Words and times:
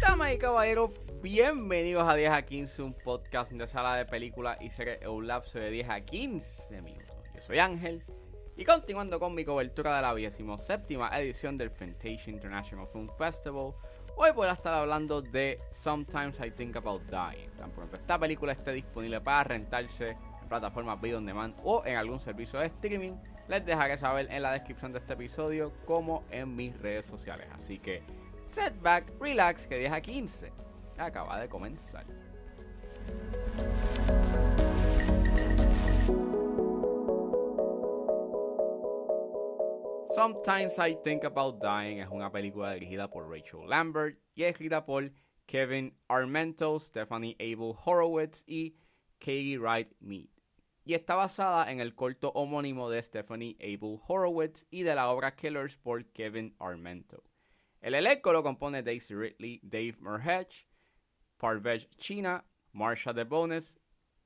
Damas 0.00 0.34
y 0.34 0.38
caballeros, 0.38 0.90
bienvenidos 1.22 2.08
a 2.08 2.14
10 2.14 2.30
a 2.30 2.42
15, 2.42 2.82
un 2.82 2.94
podcast 2.94 3.52
de 3.52 3.66
sala 3.66 3.96
de 3.96 4.06
películas 4.06 4.58
y 4.60 4.70
series 4.70 5.06
un 5.06 5.26
lapso 5.26 5.58
de 5.58 5.70
10 5.70 5.88
a 5.88 6.00
15 6.00 6.82
minutos. 6.82 7.08
Yo 7.34 7.42
soy 7.42 7.58
Ángel 7.58 8.02
y 8.56 8.64
continuando 8.64 9.18
con 9.18 9.34
mi 9.34 9.44
cobertura 9.44 9.96
de 9.96 10.02
la 10.02 10.14
17 10.14 10.98
edición 11.14 11.56
del 11.56 11.70
Fantasia 11.70 12.30
International 12.30 12.86
Film 12.92 13.08
Festival, 13.16 13.72
hoy 14.16 14.30
voy 14.34 14.46
a 14.46 14.52
estar 14.52 14.74
hablando 14.74 15.22
de 15.22 15.58
Sometimes 15.72 16.38
I 16.38 16.50
Think 16.50 16.76
About 16.76 17.02
Dying. 17.04 17.50
Tan 17.56 17.70
pronto 17.70 17.96
esta 17.96 18.18
película 18.18 18.52
esté 18.52 18.72
disponible 18.72 19.20
para 19.20 19.44
rentarse 19.44 20.10
en 20.10 20.48
plataformas 20.48 21.00
video 21.00 21.18
on 21.18 21.26
demand 21.26 21.54
o 21.64 21.82
en 21.86 21.96
algún 21.96 22.20
servicio 22.20 22.58
de 22.58 22.66
streaming, 22.66 23.14
les 23.52 23.66
dejaré 23.66 23.98
saber 23.98 24.28
en 24.30 24.40
la 24.40 24.52
descripción 24.52 24.92
de 24.92 24.98
este 24.98 25.12
episodio 25.12 25.74
como 25.84 26.24
en 26.30 26.56
mis 26.56 26.74
redes 26.80 27.04
sociales. 27.04 27.46
Así 27.52 27.78
que 27.78 28.02
setback, 28.46 29.12
relax, 29.20 29.66
que 29.66 29.76
10 29.76 29.92
a 29.92 30.00
15 30.00 30.52
acaba 30.96 31.38
de 31.38 31.50
comenzar. 31.50 32.06
Sometimes 40.14 40.78
I 40.78 40.96
Think 41.04 41.24
About 41.24 41.62
Dying 41.62 41.98
es 41.98 42.08
una 42.10 42.32
película 42.32 42.72
dirigida 42.72 43.10
por 43.10 43.28
Rachel 43.28 43.68
Lambert 43.68 44.18
y 44.34 44.44
escrita 44.44 44.86
por 44.86 45.12
Kevin 45.44 45.94
Armento, 46.08 46.80
Stephanie 46.80 47.36
Abel 47.38 47.74
Horowitz 47.84 48.44
y 48.46 48.76
Katie 49.18 49.58
Wright 49.58 49.90
Mead. 50.00 50.41
Y 50.84 50.94
está 50.94 51.14
basada 51.14 51.70
en 51.70 51.80
el 51.80 51.94
corto 51.94 52.30
homónimo 52.32 52.90
de 52.90 53.02
Stephanie 53.02 53.56
Abel 53.60 54.00
Horowitz 54.06 54.66
y 54.70 54.82
de 54.82 54.94
la 54.94 55.10
obra 55.10 55.36
Killers 55.36 55.76
por 55.76 56.04
Kevin 56.06 56.56
Armento. 56.58 57.22
El 57.80 57.94
elenco 57.94 58.32
lo 58.32 58.42
compone 58.42 58.82
Daisy 58.82 59.14
Ridley, 59.14 59.60
Dave 59.62 59.96
Merhedge, 60.00 60.68
Parvej 61.36 61.88
China, 61.98 62.44
Marsha 62.72 63.12
DeBones, 63.12 63.78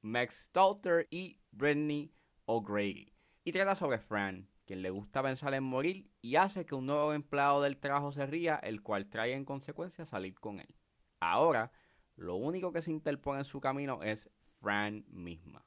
Meg 0.03 0.31
Stalter 0.31 1.07
y 1.11 1.41
Brittany 1.51 2.13
O'Grady. 2.47 3.13
Y 3.45 3.53
trata 3.53 3.75
sobre 3.75 3.99
Fran, 3.99 4.49
quien 4.65 4.83
le 4.83 4.91
gusta 4.91 5.23
pensar 5.23 5.55
en 5.55 5.65
morir 5.65 6.11
y 6.21 6.37
hace 6.37 6.65
que 6.65 6.75
un 6.75 6.87
nuevo 6.87 7.13
empleado 7.13 7.63
del 7.63 7.79
trabajo 7.79 8.13
se 8.13 8.27
ría, 8.27 8.57
el 8.57 8.83
cual 8.83 9.09
trae 9.09 9.35
en 9.35 9.45
consecuencia 9.45 10.05
salir 10.05 10.35
con 10.41 10.61
él. 10.61 10.75
Ahora, 11.21 11.73
lo 12.17 12.37
único 12.37 12.73
que 12.73 12.83
se 12.83 12.91
interpone 12.91 13.41
en 13.41 13.45
su 13.45 13.61
camino 13.61 14.03
es 14.03 14.31
Fran 14.61 15.05
misma. 15.09 15.67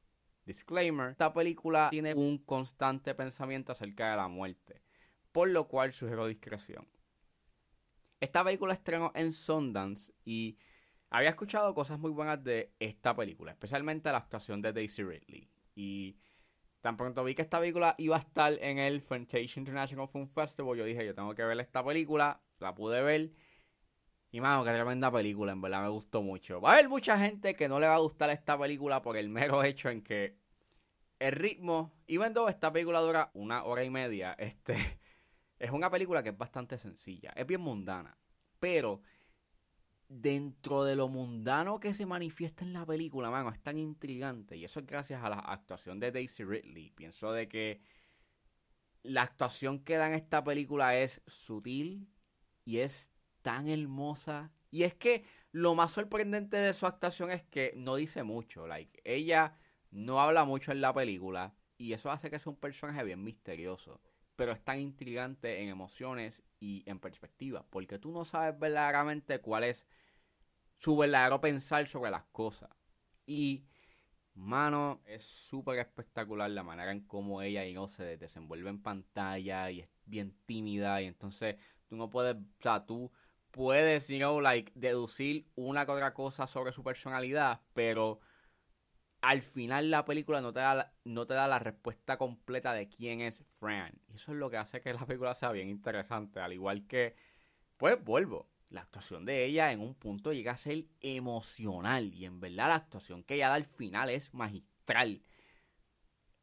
Disclaimer, 0.50 1.12
esta 1.12 1.32
película 1.32 1.90
tiene 1.92 2.16
un 2.16 2.40
constante 2.40 3.14
pensamiento 3.14 3.72
acerca 3.72 4.10
de 4.10 4.18
la 4.18 4.28
muerte, 4.28 4.82
por 5.32 5.48
lo 5.48 5.68
cual 5.68 5.94
sugiero 5.94 6.26
discreción. 6.26 6.88
Esta 8.20 8.44
película 8.44 8.74
estrenó 8.74 9.12
en 9.14 9.32
Sundance 9.32 10.12
y 10.26 10.58
había 11.12 11.30
escuchado 11.30 11.76
cosas 11.76 12.00
muy 12.00 12.10
buenas 12.10 12.44
de 12.44 12.74
esta 12.80 13.16
película, 13.16 13.52
especialmente 13.52 14.12
la 14.12 14.18
actuación 14.18 14.60
de 14.64 14.74
Daisy 14.74 15.04
Ridley. 15.04 15.52
Y 15.76 16.18
tan 16.82 16.98
pronto 16.98 17.24
vi 17.24 17.36
que 17.36 17.44
esta 17.44 17.60
película 17.60 17.94
iba 18.00 18.16
a 18.16 18.20
estar 18.20 18.54
en 18.54 18.80
el 18.80 19.02
Fantasia 19.02 19.60
International 19.60 20.08
Film 20.08 20.28
Festival, 20.28 20.76
yo 20.76 20.84
dije, 20.84 21.06
yo 21.06 21.14
tengo 21.14 21.36
que 21.36 21.44
ver 21.44 21.60
esta 21.60 21.86
película, 21.86 22.42
la 22.58 22.74
pude 22.74 23.04
ver. 23.04 23.30
Y 24.32 24.42
mano, 24.42 24.64
qué 24.64 24.72
tremenda 24.72 25.12
película, 25.12 25.52
en 25.52 25.62
verdad 25.62 25.82
me 25.82 25.90
gustó 25.90 26.22
mucho. 26.22 26.62
Va 26.62 26.72
a 26.72 26.74
haber 26.74 26.90
mucha 26.90 27.18
gente 27.18 27.56
que 27.56 27.68
no 27.68 27.80
le 27.80 27.88
va 27.88 27.96
a 27.96 28.00
gustar 28.00 28.30
esta 28.30 28.58
película 28.58 29.02
por 29.02 29.18
el 29.18 29.30
mero 29.30 29.64
hecho 29.64 29.90
en 29.90 30.04
que 30.04 30.38
el 31.20 31.32
ritmo, 31.34 31.92
y 32.08 32.18
cuando 32.18 32.48
esta 32.48 32.72
película 32.72 33.02
dura 33.02 33.32
una 33.34 33.64
hora 33.64 33.84
y 33.84 33.90
media, 33.90 34.34
este, 34.34 34.76
es 35.60 35.72
una 35.72 35.90
película 35.90 36.24
que 36.24 36.30
es 36.30 36.38
bastante 36.38 36.78
sencilla, 36.78 37.32
es 37.36 37.46
bien 37.46 37.62
mundana, 37.62 38.18
pero 38.60 39.02
dentro 40.10 40.84
de 40.84 40.96
lo 40.96 41.08
mundano 41.08 41.80
que 41.80 41.94
se 41.94 42.06
manifiesta 42.06 42.64
en 42.66 42.74
la 42.74 42.86
película, 42.86 43.30
mano, 43.30 43.50
es 43.50 43.62
tan 43.62 43.78
intrigante. 43.78 44.58
Y 44.58 44.66
eso 44.66 44.80
es 44.80 44.88
gracias 44.88 45.24
a 45.24 45.30
la 45.30 45.38
actuación 45.38 46.00
de 46.00 46.12
Daisy 46.12 46.44
Ridley. 46.44 46.90
Pienso 46.90 47.32
de 47.32 47.48
que 47.48 47.80
la 49.04 49.22
actuación 49.22 49.80
que 49.80 49.98
da 49.98 50.08
en 50.08 50.16
esta 50.16 50.44
película 50.44 50.98
es 50.98 51.22
sutil 51.28 52.10
y 52.66 52.80
es 52.80 53.12
tan 53.42 53.68
hermosa. 53.68 54.52
Y 54.72 54.84
es 54.84 54.94
que 54.94 55.26
lo 55.52 55.76
más 55.76 55.92
sorprendente 55.92 56.58
de 56.58 56.74
su 56.74 56.86
actuación 56.86 57.32
es 57.32 57.44
que 57.44 57.74
no 57.76 57.96
dice 57.96 58.24
mucho. 58.24 58.68
Like, 58.68 59.02
ella 59.04 59.58
no 59.92 60.22
habla 60.22 60.46
mucho 60.46 60.72
en 60.72 60.82
la 60.82 60.94
película. 60.94 61.54
Y 61.78 61.94
eso 61.94 62.12
hace 62.12 62.30
que 62.30 62.40
sea 62.40 62.52
un 62.52 62.60
personaje 62.60 63.04
bien 63.04 63.24
misterioso. 63.24 64.02
Pero 64.36 64.52
es 64.52 64.64
tan 64.64 64.80
intrigante 64.80 65.62
en 65.62 65.70
emociones 65.70 66.44
y 66.60 66.84
en 66.86 67.00
perspectiva. 67.00 67.66
Porque 67.70 68.00
tú 68.00 68.12
no 68.12 68.26
sabes 68.26 68.58
verdaderamente 68.60 69.40
cuál 69.40 69.64
es 69.64 69.86
su 70.78 70.96
verdadero 70.98 71.42
pensar 71.42 71.88
sobre 71.88 72.12
las 72.12 72.24
cosas. 72.26 72.70
Y, 73.26 73.66
mano, 74.34 75.02
es 75.06 75.24
súper 75.24 75.80
espectacular 75.80 76.50
la 76.52 76.64
manera 76.64 76.92
en 76.92 77.02
cómo 77.02 77.42
ella 77.42 77.66
y 77.66 77.74
no 77.74 77.88
se 77.88 78.18
desenvuelve 78.18 78.70
en 78.70 78.82
pantalla 78.82 79.72
y 79.72 79.82
es 79.82 79.90
bien 80.06 80.36
tímida. 80.46 81.02
Y 81.02 81.06
entonces 81.06 81.58
tú 81.88 81.96
no 81.96 82.10
puedes, 82.10 82.36
o 82.36 82.62
sea, 82.62 82.86
tú 82.86 83.12
puedes, 83.52 84.08
you 84.08 84.18
know, 84.18 84.42
like, 84.42 84.72
deducir 84.76 85.48
una 85.56 85.86
que 85.86 85.92
otra 85.92 86.14
cosa 86.14 86.48
sobre 86.48 86.72
su 86.72 86.84
personalidad, 86.84 87.62
pero 87.74 88.20
al 89.22 89.42
final 89.42 89.92
la 89.92 90.06
película 90.06 90.42
no 90.42 90.54
te 90.54 90.60
da, 90.60 90.94
no 91.04 91.28
te 91.28 91.34
da 91.34 91.48
la 91.48 91.60
respuesta 91.60 92.18
completa 92.18 92.74
de 92.74 92.88
quién 92.88 93.22
es 93.22 93.44
Fran. 93.60 93.94
Y 94.08 94.16
eso 94.16 94.32
es 94.32 94.38
lo 94.38 94.50
que 94.50 94.58
hace 94.58 94.82
que 94.82 94.94
la 94.94 95.06
película 95.06 95.34
sea 95.36 95.52
bien 95.52 95.70
interesante. 95.70 96.40
Al 96.40 96.54
igual 96.54 96.88
que, 96.88 97.16
pues 97.78 98.02
vuelvo, 98.04 98.50
la 98.70 98.82
actuación 98.82 99.26
de 99.26 99.46
ella 99.46 99.72
en 99.72 99.82
un 99.82 99.96
punto 99.96 100.32
llega 100.32 100.54
a 100.54 100.58
ser 100.58 100.86
emocional. 101.02 102.14
Y 102.14 102.26
en 102.26 102.40
verdad 102.40 102.70
la 102.70 102.76
actuación 102.76 103.24
que 103.24 103.36
ella 103.36 103.50
da 103.50 103.56
al 103.56 103.66
final 103.66 104.10
es 104.10 104.34
magistral. 104.34 105.22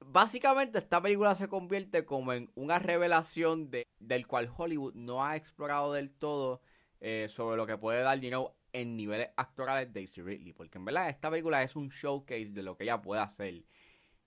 Básicamente 0.00 0.78
esta 0.78 1.00
película 1.00 1.34
se 1.34 1.48
convierte 1.48 2.04
como 2.04 2.32
en 2.34 2.50
una 2.54 2.78
revelación 2.78 3.70
de, 3.70 3.86
del 3.98 4.26
cual 4.26 4.50
Hollywood 4.54 4.94
no 4.94 5.24
ha 5.24 5.36
explorado 5.36 5.94
del 5.94 6.10
todo 6.12 6.60
eh, 7.00 7.26
sobre 7.28 7.56
lo 7.56 7.66
que 7.66 7.78
puede 7.78 8.02
dar, 8.02 8.20
you 8.20 8.52
en 8.72 8.96
niveles 8.96 9.30
actorales 9.36 9.92
Daisy 9.92 10.22
Ridley. 10.22 10.52
Porque 10.52 10.78
en 10.78 10.84
verdad 10.84 11.08
esta 11.08 11.30
película 11.30 11.62
es 11.62 11.76
un 11.76 11.88
showcase 11.88 12.50
de 12.50 12.62
lo 12.62 12.76
que 12.76 12.84
ella 12.84 13.00
puede 13.00 13.22
hacer. 13.22 13.64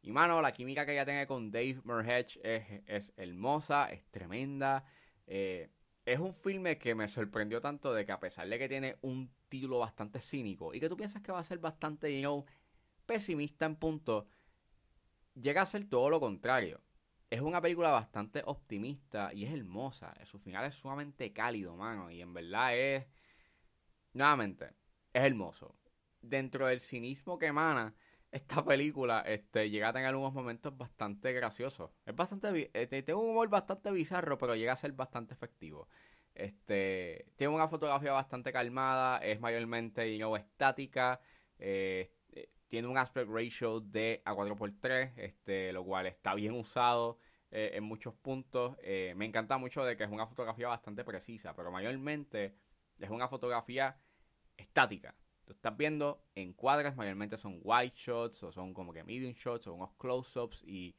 Y 0.02 0.12
mano, 0.12 0.42
la 0.42 0.52
química 0.52 0.86
que 0.86 0.94
ella 0.94 1.06
tiene 1.06 1.28
con 1.28 1.52
Dave 1.52 1.82
Merhedge 1.84 2.40
es, 2.44 2.82
es 2.88 3.14
hermosa, 3.18 3.90
es 3.92 4.06
tremenda. 4.10 4.86
Eh, 5.28 5.70
es 6.06 6.20
un 6.20 6.34
filme 6.34 6.78
que 6.78 6.96
me 6.96 7.08
sorprendió 7.08 7.62
tanto 7.62 7.94
de 7.94 8.06
que 8.06 8.12
a 8.12 8.20
pesar 8.20 8.48
de 8.48 8.58
que 8.58 8.68
tiene 8.68 8.98
un 9.02 9.30
título 9.50 9.80
bastante 9.80 10.20
cínico 10.20 10.74
y 10.74 10.80
que 10.80 10.90
tú 10.90 10.98
piensas 10.98 11.22
que 11.22 11.32
va 11.32 11.40
a 11.40 11.44
ser 11.44 11.60
bastante, 11.60 12.14
you 12.14 12.22
know, 12.22 12.46
pesimista 13.06 13.66
en 13.66 13.76
punto, 13.76 14.28
llega 15.40 15.62
a 15.62 15.66
ser 15.66 15.86
todo 15.86 16.10
lo 16.10 16.20
contrario. 16.20 16.82
Es 17.30 17.42
una 17.42 17.62
película 17.62 17.92
bastante 17.92 18.42
optimista 18.46 19.32
y 19.34 19.46
es 19.46 19.54
hermosa. 19.54 20.14
Su 20.26 20.40
final 20.40 20.66
es 20.66 20.76
sumamente 20.76 21.32
cálido, 21.32 21.76
mano. 21.76 22.10
Y 22.10 22.22
en 22.22 22.34
verdad 22.34 22.76
es 22.76 23.06
nuevamente, 24.14 24.74
es 25.14 25.24
hermoso. 25.24 25.76
Dentro 26.22 26.66
del 26.68 26.82
cinismo 26.82 27.38
que 27.38 27.48
emana 27.48 27.96
esta 28.32 28.64
película, 28.64 29.22
este, 29.22 29.70
llega 29.70 29.90
a 29.90 29.94
tener 29.94 30.16
unos 30.16 30.34
momentos 30.34 30.76
bastante 30.76 31.32
graciosos. 31.34 31.92
Es 32.06 32.16
bastante, 32.16 32.72
eh, 32.74 32.88
tiene 32.88 33.14
un 33.16 33.30
humor 33.30 33.50
bastante 33.50 33.92
bizarro, 33.92 34.38
pero 34.38 34.56
llega 34.56 34.74
a 34.74 34.76
ser 34.76 34.94
bastante 34.94 35.34
efectivo. 35.34 35.88
Este, 36.34 37.28
tiene 37.36 37.54
una 37.54 37.68
fotografía 37.68 38.12
bastante 38.14 38.52
calmada, 38.52 39.20
es 39.20 39.40
mayormente 39.40 40.18
you 40.18 40.36
estática, 40.36 41.20
eh, 41.60 42.12
tiene 42.70 42.88
un 42.88 42.98
aspect 42.98 43.30
ratio 43.30 43.82
de 43.82 44.22
a 44.24 44.34
4x3, 44.34 45.14
este, 45.18 45.74
lo 45.74 45.84
cual 45.84 46.06
está 46.06 46.34
bien 46.36 46.54
usado 46.54 47.18
en 47.52 47.84
muchos 47.84 48.14
puntos. 48.14 48.78
me 49.16 49.26
encanta 49.26 49.58
mucho 49.58 49.84
de 49.84 49.98
que 49.98 50.04
es 50.04 50.10
una 50.12 50.28
fotografía 50.28 50.68
bastante 50.68 51.04
precisa, 51.04 51.56
pero 51.56 51.72
mayormente 51.72 52.56
es 53.00 53.10
una 53.10 53.28
fotografía 53.28 54.00
estática. 54.56 55.16
Tú 55.46 55.54
estás 55.54 55.76
viendo 55.76 56.24
encuadres, 56.36 56.96
mayormente 56.96 57.36
son 57.36 57.60
white 57.64 57.96
shots 57.98 58.44
o 58.44 58.52
son 58.52 58.72
como 58.72 58.94
que 58.94 59.04
medium 59.04 59.34
shots 59.34 59.66
o 59.66 59.74
unos 59.74 59.96
close-ups 59.98 60.64
y 60.64 60.96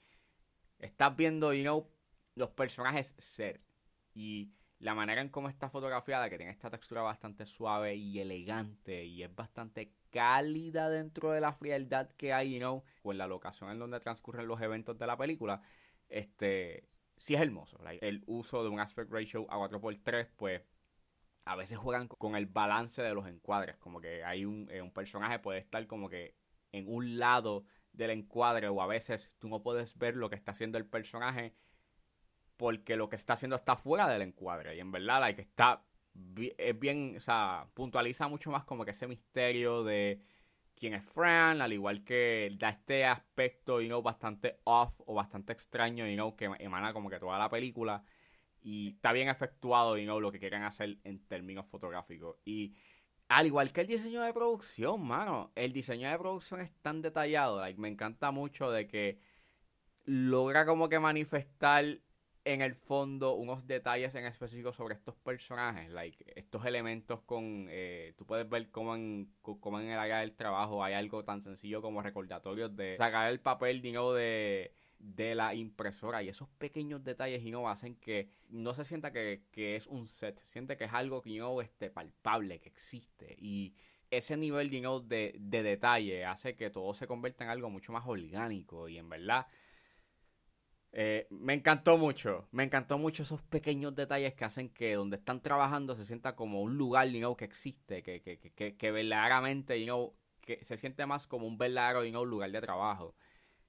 estás 0.81 1.14
viendo, 1.16 1.55
you 1.55 1.62
know, 1.62 1.88
los 2.34 2.50
personajes 2.50 3.14
ser. 3.19 3.61
Y 4.12 4.50
la 4.81 4.94
manera 4.96 5.20
en 5.20 5.28
cómo 5.28 5.49
está 5.49 5.70
fotografiada, 5.70 6.28
que 6.28 6.37
tiene 6.37 6.50
esta 6.50 6.69
textura 6.69 7.02
bastante 7.02 7.46
suave 7.46 7.94
y 7.94 8.19
elegante 8.19 9.05
y 9.05 9.23
es 9.23 9.32
bastante 9.32 9.93
cálida 10.10 10.88
dentro 10.90 11.30
de 11.32 11.40
la 11.40 11.52
frialdad 11.52 12.10
que 12.10 12.32
hay, 12.32 12.54
you 12.54 12.58
know, 12.58 12.84
o 13.02 13.12
en 13.12 13.18
la 13.18 13.26
locación 13.26 13.70
en 13.70 13.78
donde 13.78 14.00
transcurren 14.00 14.46
los 14.46 14.60
eventos 14.60 14.98
de 14.98 15.06
la 15.06 15.16
película, 15.16 15.62
este, 16.08 16.88
sí 17.16 17.34
es 17.34 17.40
hermoso. 17.40 17.78
el 18.00 18.22
uso 18.26 18.62
de 18.62 18.68
un 18.68 18.80
aspect 18.80 19.10
ratio 19.10 19.46
a 19.50 19.56
4x3, 19.58 20.28
pues 20.36 20.62
a 21.44 21.56
veces 21.56 21.78
juegan 21.78 22.08
con 22.08 22.36
el 22.36 22.46
balance 22.46 23.02
de 23.02 23.14
los 23.14 23.26
encuadres. 23.26 23.76
Como 23.78 24.00
que 24.00 24.24
hay 24.24 24.44
un, 24.44 24.68
eh, 24.70 24.82
un 24.82 24.92
personaje 24.92 25.38
puede 25.38 25.58
estar 25.58 25.86
como 25.86 26.08
que 26.08 26.34
en 26.72 26.84
un 26.88 27.18
lado 27.18 27.64
del 27.92 28.10
encuadre 28.10 28.68
o 28.68 28.80
a 28.82 28.86
veces 28.86 29.32
tú 29.38 29.48
no 29.48 29.62
puedes 29.62 29.98
ver 29.98 30.16
lo 30.16 30.30
que 30.30 30.36
está 30.36 30.52
haciendo 30.52 30.78
el 30.78 30.86
personaje 30.86 31.54
porque 32.56 32.96
lo 32.96 33.08
que 33.08 33.16
está 33.16 33.32
haciendo 33.32 33.56
está 33.56 33.74
fuera 33.74 34.06
del 34.06 34.22
encuadre. 34.22 34.76
Y 34.76 34.80
en 34.80 34.92
verdad, 34.92 35.20
like, 35.20 35.40
está 35.40 35.82
es 36.58 36.78
bien, 36.78 37.14
o 37.16 37.20
sea, 37.20 37.68
puntualiza 37.74 38.28
mucho 38.28 38.50
más 38.50 38.64
como 38.64 38.84
que 38.84 38.92
ese 38.92 39.06
misterio 39.06 39.84
de 39.84 40.20
quién 40.74 40.94
es 40.94 41.04
Fran, 41.04 41.60
al 41.60 41.72
igual 41.72 42.04
que 42.04 42.54
da 42.58 42.70
este 42.70 43.04
aspecto, 43.04 43.80
you 43.80 43.88
know, 43.88 44.02
bastante 44.02 44.60
off 44.64 44.94
o 45.06 45.14
bastante 45.14 45.52
extraño, 45.52 46.06
you 46.06 46.14
know, 46.14 46.36
que 46.36 46.46
emana 46.58 46.92
como 46.92 47.10
que 47.10 47.20
toda 47.20 47.38
la 47.38 47.50
película. 47.50 48.02
Y 48.62 48.90
está 48.94 49.12
bien 49.12 49.28
efectuado, 49.28 49.96
you 49.98 50.04
know, 50.04 50.20
lo 50.20 50.32
que 50.32 50.38
quieren 50.38 50.62
hacer 50.62 50.98
en 51.04 51.26
términos 51.26 51.66
fotográficos. 51.66 52.36
Y 52.44 52.74
al 53.28 53.46
igual 53.46 53.72
que 53.72 53.82
el 53.82 53.86
diseño 53.86 54.22
de 54.22 54.32
producción, 54.32 55.02
mano, 55.06 55.52
el 55.54 55.72
diseño 55.72 56.10
de 56.10 56.18
producción 56.18 56.60
es 56.60 56.72
tan 56.82 57.02
detallado, 57.02 57.62
me 57.76 57.88
encanta 57.88 58.30
mucho 58.30 58.70
de 58.70 58.86
que 58.88 59.20
logra 60.04 60.66
como 60.66 60.88
que 60.88 60.98
manifestar 60.98 62.00
en 62.44 62.62
el 62.62 62.75
fondo 62.75 63.34
unos 63.34 63.66
detalles 63.66 64.14
en 64.14 64.25
específico 64.25 64.72
sobre 64.72 64.94
estos 64.94 65.14
personajes, 65.16 65.90
like 65.90 66.25
estos 66.34 66.64
elementos 66.64 67.20
con, 67.22 67.66
eh, 67.69 68.14
tú 68.16 68.25
puedes 68.25 68.48
ver 68.48 68.70
cómo 68.70 68.94
en, 68.94 69.31
cómo 69.42 69.81
en 69.81 69.88
el 69.88 69.98
área 69.98 70.20
del 70.20 70.32
trabajo 70.32 70.82
hay 70.82 70.94
algo 70.94 71.25
tan 71.25 71.42
sencillo 71.42 71.82
como 71.82 72.02
recordatorios 72.02 72.75
de 72.75 72.94
sacar 72.96 73.31
el 73.31 73.40
papel, 73.40 73.82
digamos, 73.82 74.16
de, 74.16 74.72
de 74.98 75.34
la 75.34 75.54
impresora 75.54 76.22
y 76.22 76.28
esos 76.28 76.48
pequeños 76.48 77.04
detalles, 77.04 77.42
you 77.42 77.66
hacen 77.69 77.96
que 77.96 78.31
no 78.48 78.72
se 78.72 78.84
sienta 78.84 79.12
que, 79.12 79.42
es 79.54 79.87
un 79.87 80.08
set, 80.08 80.38
se 80.40 80.46
siente 80.46 80.76
que 80.78 80.84
es 80.84 80.92
algo 80.94 81.20
que, 81.20 81.42
este, 81.62 81.90
palpable, 81.90 82.58
que 82.60 82.70
existe 82.70 83.37
y 83.38 83.75
ese 84.10 84.37
nivel, 84.37 84.70
you 84.70 85.00
de, 85.00 85.37
de 85.38 85.62
detalle 85.62 86.25
hace 86.25 86.56
que 86.56 86.70
todo 86.70 86.94
se 86.94 87.06
convierta 87.06 87.44
en 87.44 87.50
algo 87.50 87.70
mucho 87.70 87.92
más 87.92 88.04
orgánico 88.06 88.88
y 88.88 88.98
en 88.98 89.08
verdad 89.08 89.46
eh, 90.92 91.28
me 91.31 91.54
encantó 91.54 91.98
mucho, 91.98 92.48
me 92.50 92.64
encantó 92.64 92.98
mucho 92.98 93.22
esos 93.22 93.42
pequeños 93.42 93.94
detalles 93.94 94.34
que 94.34 94.44
hacen 94.44 94.70
que 94.70 94.94
donde 94.94 95.16
están 95.16 95.40
trabajando 95.40 95.94
se 95.94 96.04
sienta 96.04 96.34
como 96.34 96.62
un 96.62 96.76
lugar, 96.76 97.08
you 97.08 97.37
que 97.37 97.44
existe, 97.44 98.02
que, 98.02 98.20
que, 98.20 98.38
que, 98.38 98.76
que 98.76 98.90
verdaderamente, 98.90 99.84
you 99.84 100.14
que 100.40 100.64
se 100.64 100.76
siente 100.76 101.06
más 101.06 101.26
como 101.26 101.46
un 101.46 101.58
verdadero, 101.58 102.04
you 102.04 102.25
lugar 102.25 102.50
de 102.50 102.60
trabajo. 102.60 103.14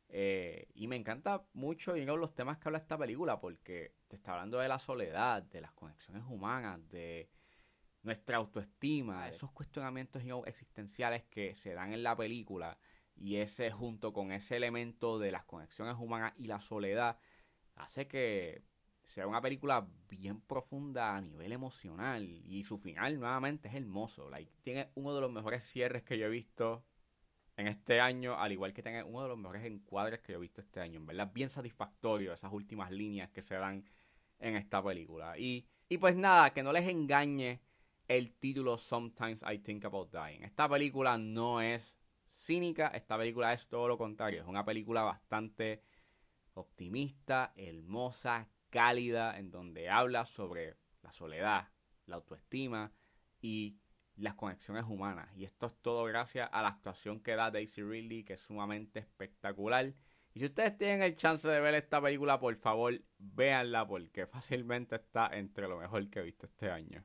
Eh, 0.09 0.67
y 0.73 0.87
me 0.87 0.95
encanta 0.95 1.45
mucho, 1.53 1.95
you 1.95 2.17
los 2.17 2.33
temas 2.33 2.57
que 2.57 2.67
habla 2.67 2.79
esta 2.79 2.97
película, 2.97 3.39
porque 3.39 3.93
te 4.07 4.15
está 4.15 4.33
hablando 4.33 4.57
de 4.57 4.67
la 4.67 4.79
soledad, 4.79 5.43
de 5.43 5.61
las 5.61 5.71
conexiones 5.73 6.23
humanas, 6.27 6.79
de 6.89 7.29
nuestra 8.01 8.37
autoestima, 8.37 9.29
esos 9.29 9.51
cuestionamientos 9.51 10.23
existenciales 10.47 11.23
que 11.25 11.55
se 11.55 11.73
dan 11.73 11.93
en 11.93 12.01
la 12.01 12.15
película 12.15 12.77
y 13.21 13.37
ese 13.37 13.69
junto 13.71 14.13
con 14.13 14.31
ese 14.31 14.57
elemento 14.57 15.19
de 15.19 15.31
las 15.31 15.45
conexiones 15.45 15.95
humanas 15.99 16.33
y 16.37 16.47
la 16.47 16.59
soledad 16.59 17.19
hace 17.75 18.07
que 18.07 18.63
sea 19.03 19.27
una 19.27 19.41
película 19.41 19.87
bien 20.09 20.41
profunda 20.41 21.15
a 21.15 21.21
nivel 21.21 21.51
emocional 21.51 22.27
y 22.27 22.63
su 22.63 22.77
final 22.77 23.19
nuevamente 23.19 23.67
es 23.67 23.75
hermoso. 23.75 24.29
Like, 24.29 24.51
tiene 24.63 24.89
uno 24.95 25.13
de 25.13 25.21
los 25.21 25.31
mejores 25.31 25.63
cierres 25.63 26.03
que 26.03 26.17
yo 26.17 26.25
he 26.25 26.29
visto 26.29 26.83
en 27.57 27.67
este 27.67 27.99
año, 27.99 28.39
al 28.39 28.51
igual 28.51 28.73
que 28.73 28.81
tiene 28.81 29.03
uno 29.03 29.23
de 29.23 29.29
los 29.29 29.37
mejores 29.37 29.65
encuadres 29.65 30.21
que 30.21 30.33
yo 30.33 30.39
he 30.39 30.41
visto 30.41 30.61
este 30.61 30.79
año. 30.79 30.99
En 30.99 31.05
verdad, 31.05 31.31
bien 31.31 31.49
satisfactorio 31.49 32.33
esas 32.33 32.51
últimas 32.51 32.91
líneas 32.91 33.29
que 33.29 33.41
se 33.41 33.55
dan 33.55 33.85
en 34.39 34.55
esta 34.55 34.83
película. 34.83 35.37
Y, 35.37 35.67
y 35.89 35.97
pues 35.99 36.15
nada, 36.15 36.51
que 36.51 36.63
no 36.63 36.73
les 36.73 36.87
engañe 36.87 37.61
el 38.07 38.33
título 38.33 38.77
Sometimes 38.77 39.43
I 39.49 39.59
Think 39.59 39.85
About 39.85 40.11
Dying. 40.11 40.43
Esta 40.43 40.67
película 40.67 41.17
no 41.17 41.61
es 41.61 41.95
cínica, 42.31 42.87
esta 42.89 43.17
película 43.17 43.53
es 43.53 43.67
todo 43.67 43.87
lo 43.87 43.97
contrario. 43.97 44.41
Es 44.41 44.47
una 44.47 44.65
película 44.65 45.03
bastante 45.03 45.83
optimista, 46.53 47.53
hermosa, 47.55 48.49
cálida, 48.69 49.37
en 49.37 49.51
donde 49.51 49.89
habla 49.89 50.25
sobre 50.25 50.77
la 51.01 51.11
soledad, 51.11 51.69
la 52.05 52.15
autoestima 52.15 52.91
y 53.41 53.77
las 54.15 54.35
conexiones 54.35 54.85
humanas. 54.85 55.29
Y 55.35 55.45
esto 55.45 55.67
es 55.67 55.75
todo 55.81 56.05
gracias 56.05 56.49
a 56.51 56.61
la 56.61 56.69
actuación 56.69 57.21
que 57.21 57.35
da 57.35 57.51
Daisy 57.51 57.83
Ridley, 57.83 58.23
que 58.23 58.33
es 58.33 58.41
sumamente 58.41 58.99
espectacular. 58.99 59.93
Y 60.33 60.39
si 60.39 60.45
ustedes 60.45 60.77
tienen 60.77 61.01
el 61.01 61.15
chance 61.15 61.47
de 61.47 61.59
ver 61.59 61.75
esta 61.75 62.01
película, 62.01 62.39
por 62.39 62.55
favor, 62.55 62.93
véanla 63.17 63.85
porque 63.85 64.27
fácilmente 64.27 64.95
está 64.95 65.29
entre 65.33 65.67
lo 65.67 65.77
mejor 65.77 66.09
que 66.09 66.19
he 66.19 66.23
visto 66.23 66.45
este 66.45 66.71
año. 66.71 67.03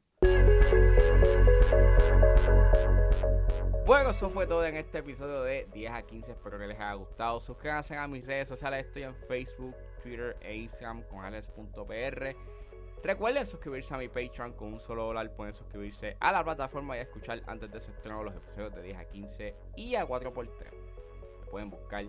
Bueno, 3.85 4.11
eso 4.11 4.31
fue 4.31 4.47
todo 4.47 4.65
en 4.65 4.77
este 4.77 4.99
episodio 4.99 5.43
de 5.43 5.69
10 5.73 5.93
a 5.93 6.03
15. 6.03 6.33
Espero 6.33 6.59
que 6.59 6.67
les 6.67 6.77
haya 6.77 6.95
gustado. 6.95 7.41
Suscríbanse 7.41 7.97
a 7.97 8.07
mis 8.07 8.25
redes 8.25 8.49
sociales. 8.49 8.87
Estoy 8.87 9.05
en 9.05 9.15
Facebook, 9.15 9.75
Twitter 10.03 10.37
e 10.41 10.57
Instagram 10.57 11.03
con 11.05 11.25
alex.pr. 11.25 12.37
Recuerden 13.03 13.47
suscribirse 13.47 13.95
a 13.95 13.99
mi 13.99 14.09
Patreon 14.09 14.53
con 14.55 14.73
un 14.73 14.81
solo 14.81 15.05
dólar. 15.05 15.35
Pueden 15.35 15.55
suscribirse 15.55 16.17
a 16.21 16.33
la 16.33 16.45
plataforma 16.45 16.97
y 16.97 17.01
escuchar 17.01 17.43
antes 17.47 17.71
de 17.71 17.81
su 17.81 17.91
estreno 17.91 18.23
los 18.23 18.35
episodios 18.35 18.75
de 18.75 18.83
10 18.83 18.99
a 18.99 19.05
15 19.05 19.55
y 19.77 19.95
a 19.97 20.07
4x3. 20.07 20.71
pueden 21.51 21.71
buscar 21.71 22.05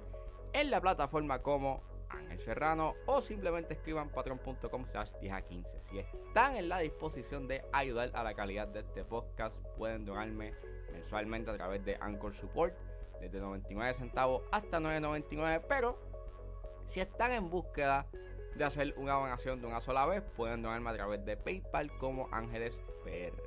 en 0.53 0.71
la 0.71 0.81
plataforma 0.81 1.41
como 1.41 1.83
Ángel 2.09 2.39
Serrano 2.39 2.95
o 3.05 3.21
simplemente 3.21 3.73
escriban 3.73 4.09
patreon.com 4.09 4.85
slash 4.85 5.11
10 5.19 5.33
a 5.33 5.41
15. 5.41 5.81
Si 5.83 5.99
están 5.99 6.55
en 6.55 6.69
la 6.69 6.79
disposición 6.79 7.47
de 7.47 7.63
ayudar 7.71 8.11
a 8.13 8.23
la 8.23 8.33
calidad 8.33 8.67
de 8.67 8.79
este 8.79 9.03
podcast, 9.03 9.61
pueden 9.77 10.05
donarme 10.05 10.53
mensualmente 10.91 11.51
a 11.51 11.55
través 11.55 11.83
de 11.85 11.97
Anchor 11.99 12.33
Support 12.33 12.75
desde 13.19 13.39
99 13.39 13.93
centavos 13.93 14.43
hasta 14.51 14.79
9.99, 14.79 15.63
pero 15.67 15.97
si 16.87 16.99
están 16.99 17.31
en 17.31 17.49
búsqueda 17.49 18.07
de 18.55 18.63
hacer 18.63 18.93
una 18.97 19.13
donación 19.13 19.61
de 19.61 19.67
una 19.67 19.81
sola 19.81 20.05
vez, 20.05 20.23
pueden 20.35 20.61
donarme 20.61 20.89
a 20.89 20.93
través 20.93 21.25
de 21.25 21.37
PayPal 21.37 21.95
como 21.97 22.27
Ángeles 22.31 22.83
PR. 23.03 23.46